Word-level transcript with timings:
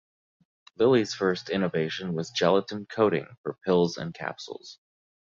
Lilly's 0.79 1.13
first 1.13 1.49
innovation 1.51 2.15
was 2.15 2.31
gelatin-coating 2.31 3.27
for 3.43 3.59
pills 3.63 3.97
and 3.97 4.15
capsules. 4.15 4.79